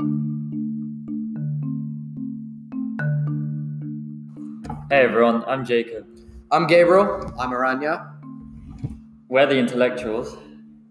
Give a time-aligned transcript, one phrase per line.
[0.00, 0.06] Hey
[4.90, 6.06] everyone, I'm Jacob.
[6.50, 7.32] I'm Gabriel.
[7.38, 8.12] I'm Aranya.
[9.28, 10.36] We're the intellectuals.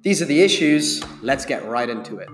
[0.02, 1.04] These are the issues.
[1.22, 2.28] Let's get right into it.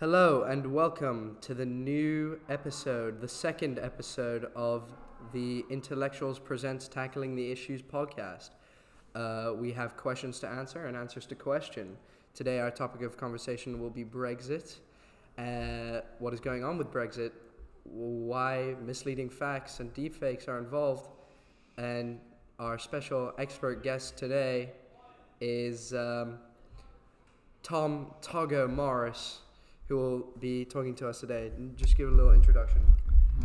[0.00, 4.92] Hello, and welcome to the new episode, the second episode of
[5.32, 8.55] the Intellectuals Presents Tackling the Issues podcast.
[9.16, 11.96] Uh, we have questions to answer and answers to question.
[12.34, 14.76] Today, our topic of conversation will be Brexit.
[15.38, 17.32] Uh, what is going on with Brexit?
[17.84, 21.08] Why misleading facts and deepfakes are involved?
[21.78, 22.20] And
[22.58, 24.72] our special expert guest today
[25.40, 26.36] is um,
[27.62, 29.38] Tom Togo Morris,
[29.88, 31.52] who will be talking to us today.
[31.74, 32.82] Just give a little introduction.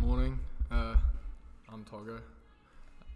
[0.02, 0.38] Morning,
[0.70, 0.96] uh,
[1.72, 2.20] I'm Togo,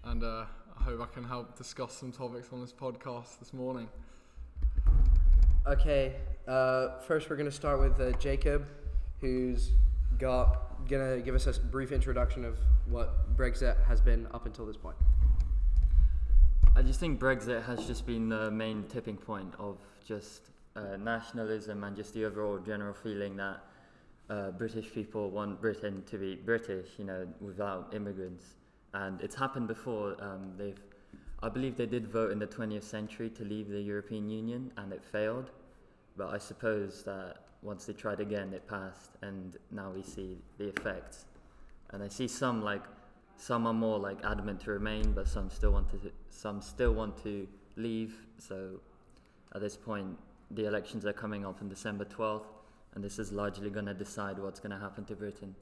[0.04, 0.44] and uh,
[0.78, 3.88] I hope I can help discuss some topics on this podcast this morning.
[5.66, 8.66] Okay, uh, first we're going to start with uh, Jacob,
[9.20, 9.72] who's
[10.18, 14.76] got gonna give us a brief introduction of what Brexit has been up until this
[14.76, 14.96] point.
[16.76, 21.84] I just think Brexit has just been the main tipping point of just uh, nationalism
[21.84, 23.64] and just the overall general feeling that
[24.28, 28.44] uh, British people want Britain to be British, you know, without immigrants.
[28.94, 30.16] And it's happened before.
[30.20, 30.80] Um, they've,
[31.42, 34.92] I believe they did vote in the 20th century to leave the European Union, and
[34.92, 35.50] it failed.
[36.16, 40.68] But I suppose that once they tried again, it passed, and now we see the
[40.68, 41.26] effects.
[41.90, 42.82] And I see some like
[43.36, 47.22] some are more like adamant to remain, but some still want to some still want
[47.22, 48.26] to leave.
[48.38, 48.80] So
[49.54, 50.16] at this point,
[50.50, 52.46] the elections are coming up on December 12th,
[52.94, 55.54] and this is largely going to decide what's going to happen to Britain.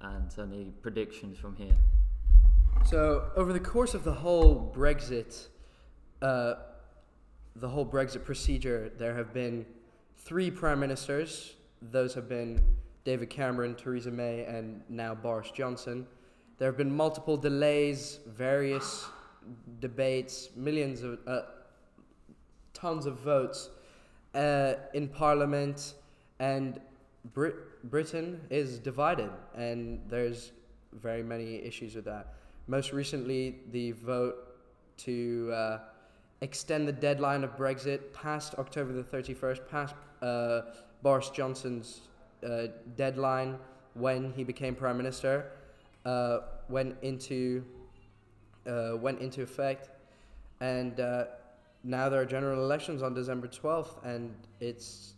[0.00, 1.76] And so any predictions from here.
[2.86, 5.48] So over the course of the whole Brexit,
[6.22, 6.54] uh,
[7.54, 9.66] the whole Brexit procedure, there have been
[10.16, 11.54] three prime ministers.
[11.82, 12.62] Those have been
[13.04, 16.06] David Cameron, Theresa May, and now Boris Johnson.
[16.58, 19.06] There have been multiple delays, various
[19.80, 21.42] debates, millions of, uh,
[22.74, 23.70] tons of votes
[24.34, 25.94] uh, in Parliament,
[26.38, 26.80] and
[27.34, 30.52] Brit- Britain is divided, and there's
[30.92, 32.34] very many issues with that.
[32.70, 34.36] Most recently, the vote
[34.98, 35.78] to uh,
[36.42, 40.60] extend the deadline of Brexit past October the 31st, past uh,
[41.02, 42.02] Boris Johnson's
[42.46, 43.56] uh, deadline
[43.94, 45.50] when he became prime minister
[46.04, 47.64] uh, went into
[48.66, 49.88] uh, went into effect,
[50.60, 51.24] and uh,
[51.84, 55.14] now there are general elections on December twelfth, and it's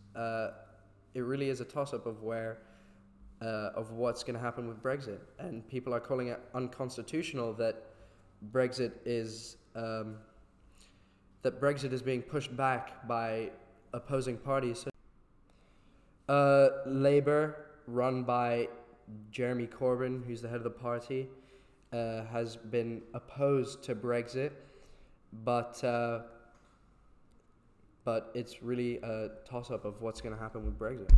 [1.14, 2.58] it really is a toss up of where.
[3.42, 7.86] Uh, of what's going to happen with Brexit, and people are calling it unconstitutional that
[8.52, 10.16] Brexit is um,
[11.40, 13.50] that Brexit is being pushed back by
[13.94, 14.84] opposing parties.
[16.28, 18.68] Uh, Labour, run by
[19.30, 21.26] Jeremy Corbyn, who's the head of the party,
[21.92, 24.52] uh, has been opposed to Brexit,
[25.44, 26.20] but uh,
[28.04, 31.10] but it's really a toss up of what's going to happen with Brexit.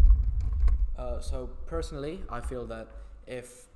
[0.96, 2.88] Uh, so personally, I feel that
[3.26, 3.66] if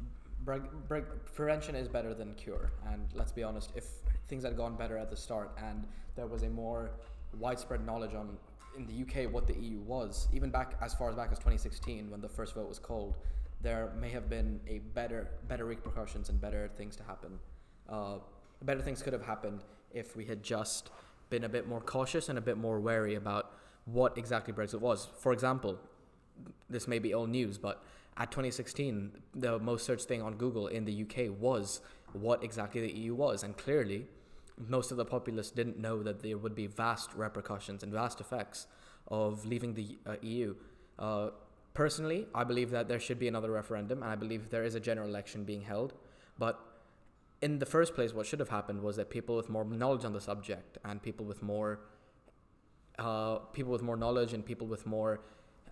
[0.44, 3.86] breg- breg- prevention is better than cure, and let's be honest, if
[4.28, 6.90] things had gone better at the start and there was a more
[7.38, 8.36] widespread knowledge on
[8.76, 12.10] in the UK what the EU was, even back as far as back as 2016
[12.10, 13.14] when the first vote was called,
[13.62, 17.38] there may have been a better better repercussions and better things to happen.
[17.88, 18.16] Uh,
[18.62, 20.90] better things could have happened if we had just
[21.30, 23.52] been a bit more cautious and a bit more wary about
[23.86, 25.08] what exactly Brexit was.
[25.18, 25.78] For example,
[26.68, 27.84] this may be old news, but
[28.16, 31.80] at 2016, the most searched thing on Google in the UK was
[32.12, 34.06] what exactly the EU was, and clearly
[34.68, 38.66] most of the populace didn't know that there would be vast repercussions and vast effects
[39.08, 40.54] of leaving the uh, EU.
[40.98, 41.28] Uh,
[41.74, 44.80] personally, I believe that there should be another referendum, and I believe there is a
[44.80, 45.92] general election being held.
[46.38, 46.58] But
[47.42, 50.12] in the first place, what should have happened was that people with more knowledge on
[50.14, 51.80] the subject and people with more
[52.98, 55.20] uh, people with more knowledge and people with more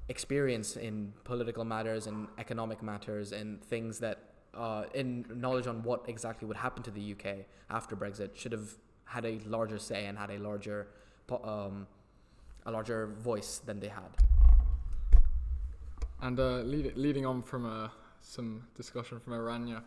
[0.08, 4.18] experience in political matters and economic matters and things that
[4.54, 8.74] uh, in knowledge on what exactly would happen to the UK after Brexit should have
[9.04, 10.88] had a larger say and had a larger
[11.42, 11.86] um,
[12.66, 14.10] a larger voice than they had.
[16.22, 17.88] And uh, lead, leading on from uh,
[18.20, 19.82] some discussion from Aranya,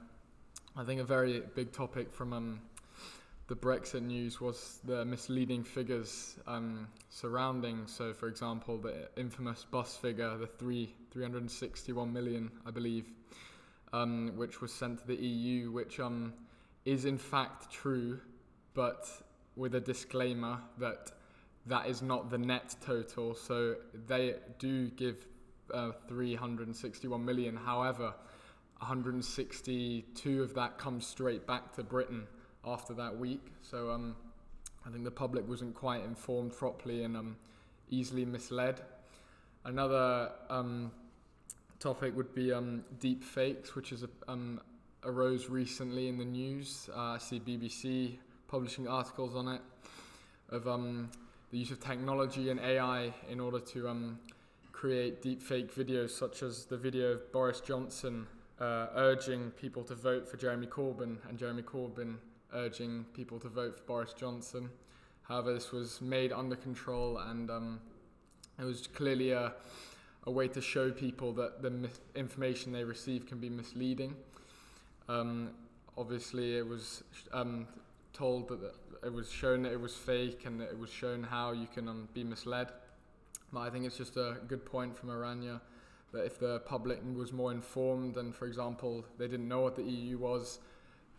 [0.76, 2.62] I think a very big topic from um,
[3.48, 7.88] the Brexit news was the misleading figures um, surrounding.
[7.88, 13.06] So, for example, the infamous bus figure, the three 361 million, I believe,
[13.94, 16.34] um, which was sent to the EU, which um,
[16.84, 18.20] is in fact true,
[18.74, 19.08] but
[19.56, 21.12] with a disclaimer that
[21.68, 23.34] that is not the net total.
[23.34, 23.76] So
[24.08, 25.26] they do give
[25.74, 27.56] uh, 361 million.
[27.56, 28.14] However,
[28.80, 32.28] 162 of that comes straight back to Britain
[32.74, 33.46] after that week.
[33.62, 34.16] So um,
[34.86, 37.36] I think the public wasn't quite informed properly and um,
[37.90, 38.82] easily misled.
[39.66, 40.92] Another um,
[41.80, 44.62] topic would be um, deep fakes, which is um,
[45.04, 46.90] arose recently in the news.
[46.96, 48.18] Uh, I see BBC
[48.48, 49.62] publishing articles on it
[50.50, 51.10] of um,
[51.52, 54.18] the use of technology and AI in order to
[54.72, 58.28] create deepfake videos, such as the video of Boris Johnson
[58.60, 62.16] uh, urging people to vote for Jeremy Corbyn and Jeremy Corbyn
[62.54, 64.70] urging people to vote for Boris Johnson.
[65.24, 67.80] However, this was made under control and um,
[68.60, 69.54] it was clearly a,
[70.24, 74.16] a way to show people that the mis- information they receive can be misleading.
[75.10, 75.52] Um,
[75.98, 77.04] obviously, it was
[77.34, 77.68] um,
[78.14, 78.74] told that
[79.04, 82.08] it was shown that it was fake and it was shown how you can um,
[82.14, 82.70] be misled.
[83.54, 85.62] But I think it's just a good point from Aranya
[86.14, 89.84] that if the public was more informed and, for example, they didn't know what the
[89.84, 90.60] EU was,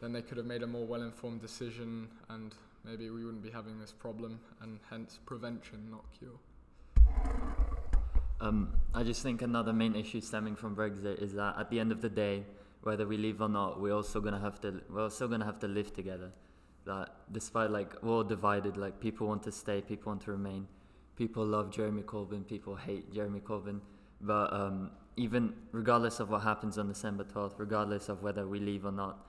[0.00, 2.54] then they could have made a more well informed decision and
[2.84, 6.38] maybe we wouldn't be having this problem and hence prevention, not cure.
[8.40, 11.90] Um, I just think another main issue stemming from Brexit is that at the end
[11.90, 12.44] of the day,
[12.82, 15.68] whether we leave or not, we're also gonna have to we're also gonna have to
[15.68, 16.30] live together.
[16.86, 20.68] That despite like we're all divided, like people want to stay, people want to remain.
[21.16, 23.80] People love Jeremy Corbyn, people hate Jeremy Corbyn.
[24.20, 28.86] But um, even regardless of what happens on December twelfth, regardless of whether we leave
[28.86, 29.27] or not,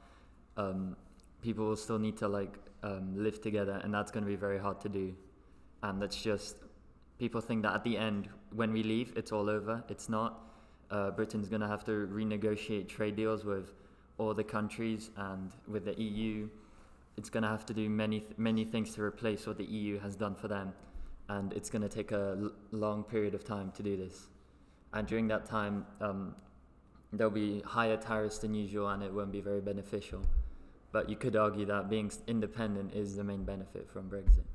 [0.60, 0.96] um,
[1.42, 4.80] people will still need to like um, live together, and that's gonna be very hard
[4.82, 5.16] to do.
[5.82, 6.58] And that's just
[7.20, 9.84] people think that at the end, when we leave, it's all over.
[9.90, 10.42] It's not.
[10.90, 13.74] Uh, Britain's going to have to renegotiate trade deals with
[14.18, 16.50] all the countries and with the EU.
[17.16, 20.16] It's going to have to do many many things to replace what the EU has
[20.16, 20.74] done for them,
[21.28, 24.28] and it's going to take a l- long period of time to do this.
[24.94, 26.34] And during that time, um,
[27.14, 30.22] there'll be higher tariffs than usual, and it won't be very beneficial.
[30.92, 34.46] But you could argue that being independent is the main benefit from Brexit.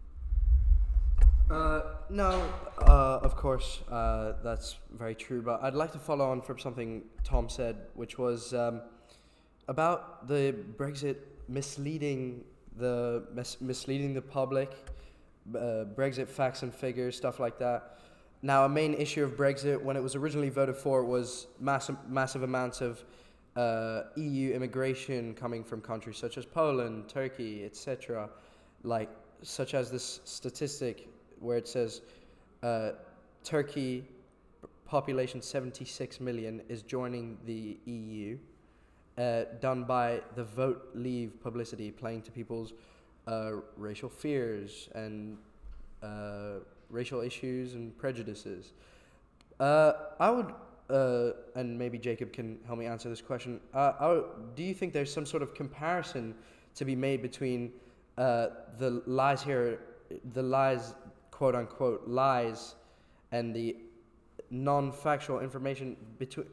[1.51, 2.43] Uh, no,
[2.79, 5.43] uh, of course, uh, that's very true.
[5.43, 8.81] But I'd like to follow on from something Tom said, which was um,
[9.69, 11.17] about the Brexit
[11.49, 12.45] misleading
[12.77, 14.73] the mis- misleading the public,
[15.55, 17.99] uh, Brexit facts and figures, stuff like that.
[18.43, 22.43] Now, a main issue of Brexit when it was originally voted for was massive massive
[22.43, 23.05] amounts of
[23.57, 28.29] uh, EU immigration coming from countries such as Poland, Turkey, etc.
[28.83, 29.11] Like
[29.43, 31.09] such as this statistic
[31.41, 32.01] where it says
[32.63, 32.93] uh,
[33.43, 34.05] Turkey
[34.87, 38.39] population 76 million is joining the EU,
[39.19, 42.73] uh, done by the vote leave publicity, playing to people's
[43.27, 45.39] uh, racial fears and
[46.03, 46.61] uh,
[46.91, 48.73] racial issues and prejudices.
[49.59, 50.53] Uh, I would,
[50.91, 53.61] uh, and maybe Jacob can help me answer this question.
[53.73, 56.35] Uh, would, do you think there's some sort of comparison
[56.75, 57.73] to be made between
[58.19, 58.49] uh,
[58.79, 59.81] the lies here,
[60.33, 60.95] the lies,
[61.31, 62.75] quote unquote, lies,
[63.33, 63.77] and the
[64.51, 66.47] non-factual information between,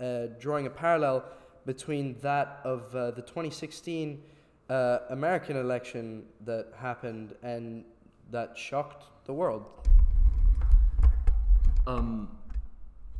[0.00, 1.24] uh, drawing a parallel
[1.64, 4.22] between that of uh, the 2016
[4.68, 7.84] uh, American election that happened and
[8.30, 9.66] that shocked the world.
[11.86, 12.28] Um,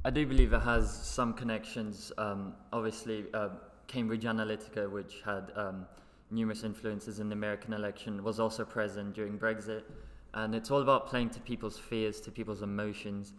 [0.09, 2.13] I do believe it has some connections.
[2.17, 3.51] Um, obviously, uh,
[3.89, 5.85] Cambridge Analytica, which had um,
[6.31, 9.83] numerous influences in the American election, was also present during Brexit.
[10.33, 13.35] And it's all about playing to people's fears, to people's emotions.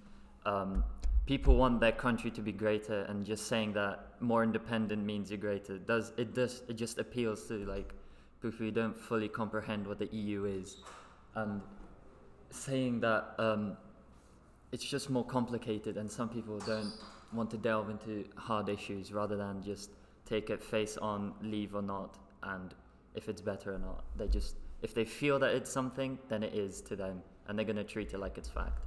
[0.46, 0.84] Um,
[1.26, 5.40] people want their country to be greater, and just saying that more independent means you're
[5.40, 7.96] greater does it does it just appeals to like
[8.44, 10.78] people who don't fully comprehend what the EU is,
[11.34, 11.62] and
[12.52, 13.76] saying that um,
[14.72, 16.94] it's just more complicated, and some people don't
[17.34, 19.92] want to delve into hard issues rather than just
[20.26, 22.74] take it face on, leave or not, and
[23.16, 24.04] if it's better or not.
[24.16, 27.66] They just if they feel that it's something, then it is to them, and they're
[27.66, 28.80] gonna treat it like it's fact.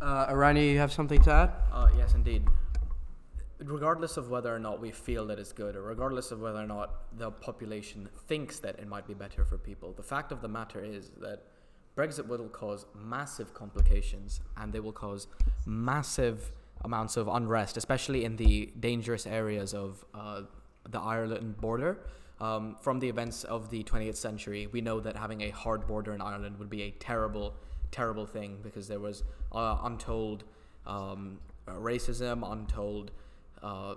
[0.00, 1.52] Uh, Aranya, you have something to add?
[1.72, 2.42] Uh, yes, indeed.
[3.58, 6.66] Regardless of whether or not we feel that it's good, or regardless of whether or
[6.66, 10.48] not the population thinks that it might be better for people, the fact of the
[10.48, 11.44] matter is that
[11.96, 15.26] Brexit will cause massive complications and they will cause
[15.64, 16.52] massive
[16.84, 20.42] amounts of unrest, especially in the dangerous areas of uh,
[20.88, 21.98] the Ireland border.
[22.38, 26.12] Um, from the events of the 20th century, we know that having a hard border
[26.12, 27.54] in Ireland would be a terrible,
[27.90, 30.44] terrible thing because there was uh, untold
[30.86, 33.10] um, racism, untold
[33.62, 33.94] uh,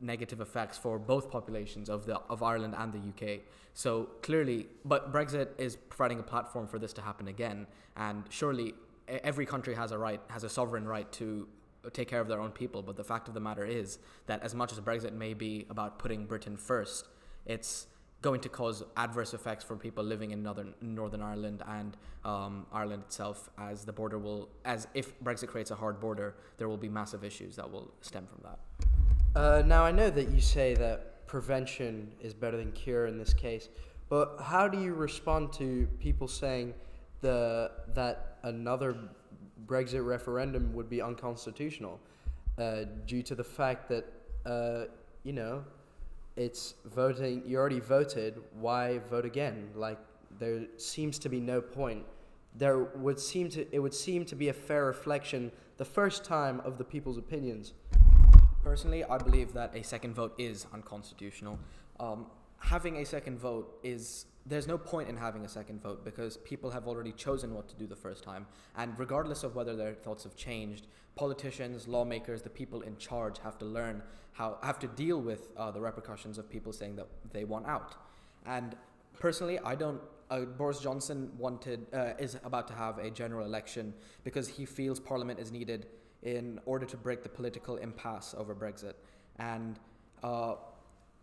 [0.00, 3.40] negative effects for both populations of the of Ireland and the UK.
[3.74, 7.66] So clearly, but Brexit is providing a platform for this to happen again,
[7.96, 8.74] and surely
[9.08, 11.48] every country has a right, has a sovereign right to
[11.92, 12.82] take care of their own people.
[12.82, 15.98] But the fact of the matter is that as much as Brexit may be about
[15.98, 17.08] putting Britain first,
[17.46, 17.86] it's
[18.22, 23.02] going to cause adverse effects for people living in northern Northern Ireland and um, Ireland
[23.06, 26.88] itself, as the border will, as if Brexit creates a hard border, there will be
[26.88, 28.89] massive issues that will stem from that.
[29.36, 33.32] Uh, now I know that you say that prevention is better than cure in this
[33.32, 33.68] case,
[34.08, 36.74] but how do you respond to people saying
[37.20, 38.96] the that another
[39.66, 42.00] Brexit referendum would be unconstitutional
[42.58, 44.12] uh, due to the fact that
[44.46, 44.86] uh,
[45.22, 45.62] you know
[46.34, 49.68] it's voting you already voted why vote again?
[49.76, 49.98] Like
[50.40, 52.04] there seems to be no point.
[52.56, 56.60] There would seem to it would seem to be a fair reflection the first time
[56.64, 57.74] of the people's opinions
[58.62, 61.58] Personally, I believe that a second vote is unconstitutional.
[61.98, 62.26] Um,
[62.58, 66.70] having a second vote is there's no point in having a second vote because people
[66.70, 70.24] have already chosen what to do the first time, and regardless of whether their thoughts
[70.24, 74.02] have changed, politicians, lawmakers, the people in charge have to learn
[74.32, 77.94] how have to deal with uh, the repercussions of people saying that they want out.
[78.44, 78.76] And
[79.18, 80.00] personally, I don't.
[80.30, 85.00] Uh, Boris Johnson wanted uh, is about to have a general election because he feels
[85.00, 85.86] Parliament is needed
[86.22, 88.94] in order to break the political impasse over Brexit.
[89.38, 89.78] And
[90.22, 90.54] uh,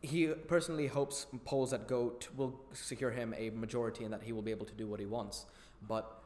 [0.01, 4.31] he personally hopes polls that go to, will secure him a majority and that he
[4.31, 5.45] will be able to do what he wants.
[5.87, 6.23] But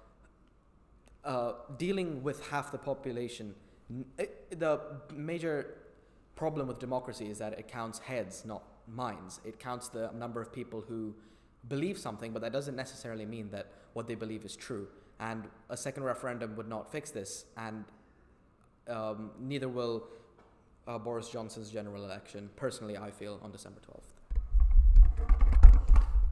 [1.24, 3.56] uh, dealing with half the population,
[4.18, 4.80] it, the
[5.14, 5.78] major
[6.36, 9.40] problem with democracy is that it counts heads, not minds.
[9.46, 11.14] It counts the number of people who
[11.68, 14.88] believe something, but that doesn't necessarily mean that what they believe is true.
[15.20, 17.46] And a second referendum would not fix this.
[17.58, 17.86] And
[18.88, 20.04] um, neither will
[20.88, 24.12] uh, Boris Johnson's general election, personally, I feel, on December 12th.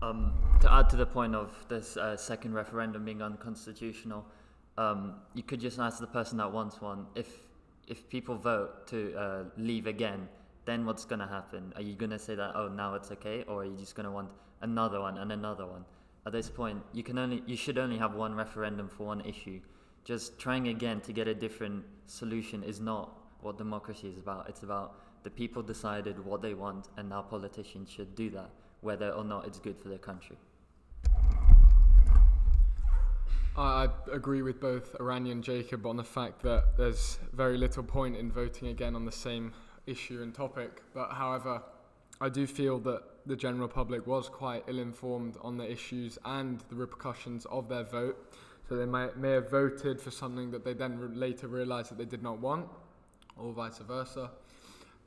[0.01, 4.25] Um, to add to the point of this uh, second referendum being unconstitutional,
[4.77, 7.27] um, you could just ask the person that wants one if
[7.87, 10.29] if people vote to uh, leave again,
[10.65, 11.73] then what's going to happen?
[11.75, 14.05] Are you going to say that oh now it's okay, or are you just going
[14.05, 14.29] to want
[14.61, 15.83] another one and another one?
[16.25, 19.59] At this point, you can only you should only have one referendum for one issue.
[20.09, 24.49] Just trying again to get a different solution is not what democracy is about.
[24.49, 28.49] It's about the people decided what they want, and now politicians should do that,
[28.81, 30.35] whether or not it's good for their country.
[33.55, 38.17] I agree with both Aranya and Jacob on the fact that there's very little point
[38.17, 39.53] in voting again on the same
[39.85, 40.81] issue and topic.
[40.91, 41.61] But however,
[42.19, 46.63] I do feel that the general public was quite ill informed on the issues and
[46.69, 48.17] the repercussions of their vote.
[48.69, 51.97] So they may, may have voted for something that they then re- later realised that
[51.97, 52.67] they did not want,
[53.35, 54.29] or vice versa.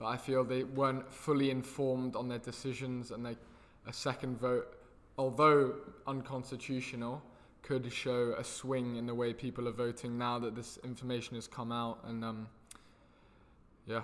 [0.00, 3.36] But I feel they weren't fully informed on their decisions, and they,
[3.86, 4.76] a second vote,
[5.16, 5.74] although
[6.08, 7.22] unconstitutional,
[7.62, 11.46] could show a swing in the way people are voting now that this information has
[11.46, 12.00] come out.
[12.04, 12.48] And um,
[13.86, 14.00] yeah.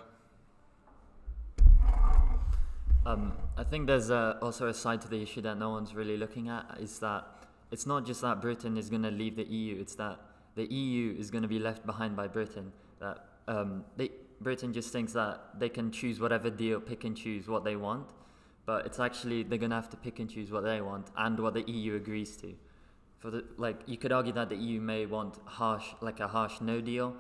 [3.05, 6.17] Um, I think there's uh, also a side to the issue that no one's really
[6.17, 7.38] looking at is that
[7.71, 10.21] it's not just that Britain is going to leave the EU, it's that
[10.55, 12.73] the EU is going to be left behind by Britain.
[13.01, 14.11] That um, they,
[14.41, 18.09] Britain just thinks that they can choose whatever deal, pick and choose what they want,
[18.67, 21.39] but it's actually they're going to have to pick and choose what they want and
[21.39, 22.55] what the EU agrees to.
[23.19, 26.61] For the like, you could argue that the EU may want harsh, like a harsh
[26.61, 27.17] no deal,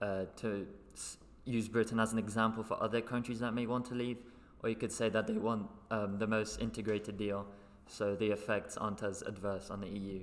[0.00, 3.94] uh, to s- use Britain as an example for other countries that may want to
[3.94, 4.16] leave,
[4.62, 7.46] or you could say that they want um, the most integrated deal,
[7.86, 10.20] so the effects aren't as adverse on the EU.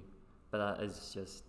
[0.52, 1.44] But that is just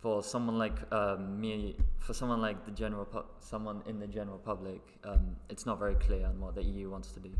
[0.00, 4.38] for someone like um, me, for someone like the general, pu- someone in the general
[4.38, 7.30] public, um, it's not very clear on what the EU wants to do.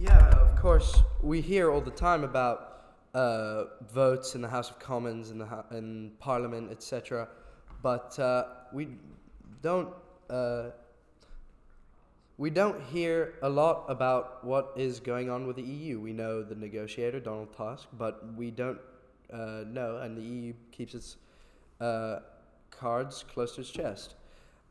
[0.00, 1.02] Yeah, of course.
[1.22, 2.78] We hear all the time about
[3.14, 7.28] uh, votes in the House of Commons, and in Parliament, etc.
[7.82, 8.88] But uh, we
[9.60, 9.90] don't
[10.30, 10.70] uh,
[12.38, 16.00] we don't hear a lot about what is going on with the EU.
[16.00, 18.78] We know the negotiator Donald Tusk, but we don't
[19.32, 21.16] uh, know, and the EU keeps its
[21.80, 22.20] uh,
[22.70, 24.14] cards close to its chest.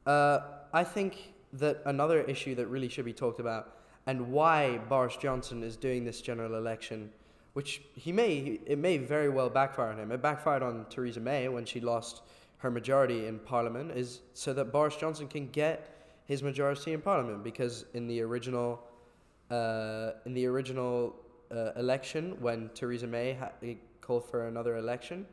[0.06, 0.40] Uh,
[0.72, 5.62] I think that another issue that really should be talked about and why Boris Johnson
[5.62, 7.12] is doing this general election,
[7.52, 10.14] which he may it may very well backfire on him.
[10.14, 12.22] It backfired on Theresa May when she lost
[12.60, 15.97] her majority in Parliament, is so that Boris Johnson can get
[16.28, 18.82] his majority in Parliament because in the original
[19.50, 21.16] uh, in the original
[21.52, 23.52] uh, election when Theresa May ha-
[24.02, 25.26] called for another election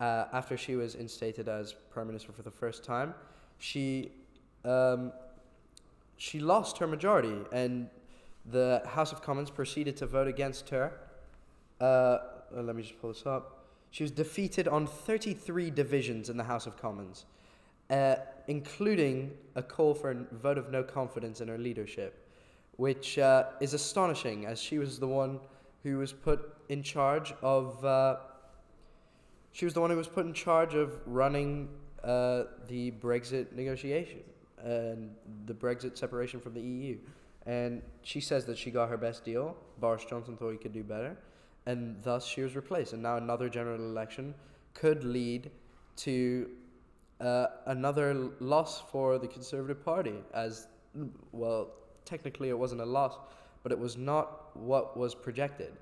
[0.00, 3.14] uh, after she was instated as prime minister for the first time,
[3.58, 4.12] she
[4.64, 5.12] um,
[6.16, 7.88] she lost her majority, and
[8.44, 10.92] the House of Commons proceeded to vote against her.
[11.80, 12.18] Uh,
[12.52, 13.66] let me just pull this up.
[13.90, 17.26] She was defeated on 33 divisions in the House of Commons,
[17.90, 18.16] uh,
[18.48, 22.28] including a call for a vote of no confidence in her leadership,
[22.76, 25.40] which uh, is astonishing as she was the one
[25.82, 27.84] who was put in charge of.
[27.84, 28.16] Uh,
[29.52, 31.68] she was the one who was put in charge of running
[32.04, 34.20] uh, the Brexit negotiation
[34.62, 35.14] and
[35.46, 36.98] the Brexit separation from the EU.
[37.46, 39.56] And she says that she got her best deal.
[39.80, 41.16] Boris Johnson thought he could do better.
[41.64, 42.92] And thus she was replaced.
[42.92, 44.34] And now another general election
[44.74, 45.50] could lead
[45.96, 46.50] to
[47.20, 50.14] uh, another loss for the Conservative Party.
[50.34, 50.68] As,
[51.32, 51.70] well,
[52.04, 53.18] technically it wasn't a loss,
[53.62, 55.72] but it was not what was projected.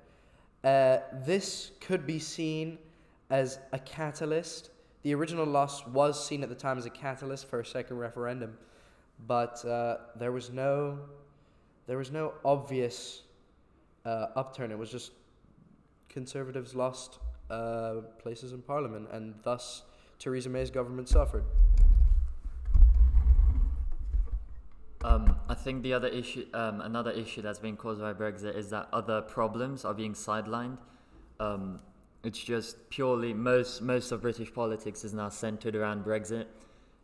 [0.63, 2.77] Uh, this could be seen
[3.29, 4.71] as a catalyst.
[5.03, 8.57] The original loss was seen at the time as a catalyst for a second referendum,
[9.27, 10.99] but uh, there was no,
[11.85, 13.21] there was no obvious
[14.05, 14.71] uh, upturn.
[14.71, 15.11] It was just
[16.09, 19.83] conservatives lost uh, places in parliament, and thus
[20.19, 21.43] Theresa May's government suffered.
[25.03, 28.71] Um, I think the other issue, um, another issue that's been caused by Brexit is
[28.71, 30.79] that other problems are being sidelined.
[31.39, 31.79] Um,
[32.23, 36.47] it's just purely most most of British politics is now centered around Brexit,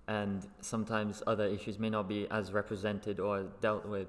[0.08, 4.08] and sometimes other issues may not be as represented or dealt with,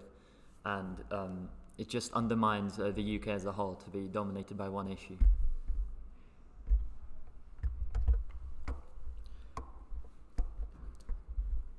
[0.64, 4.71] and um, it just undermines uh, the UK as a whole to be dominated by
[4.71, 5.18] one issue.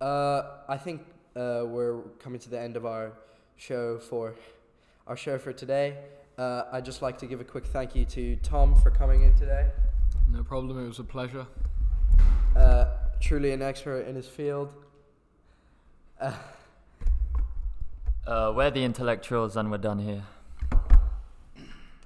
[0.03, 0.99] Uh, I think
[1.33, 3.13] uh, we're coming to the end of our
[3.55, 4.35] show for
[5.07, 5.95] our show for today.
[6.37, 9.33] Uh, I'd just like to give a quick thank you to Tom for coming in
[9.35, 9.69] today.
[10.29, 10.83] No problem.
[10.83, 11.45] It was a pleasure.
[12.53, 12.87] Uh,
[13.21, 14.73] truly an expert in his field.
[16.19, 16.33] Uh,
[18.25, 20.23] Uh, we're the intellectuals, and we're done here.